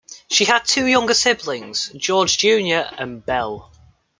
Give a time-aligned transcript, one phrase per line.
[0.31, 3.71] She had two younger siblings, George Junior and Belle.